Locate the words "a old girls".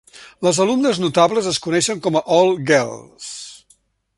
2.17-3.29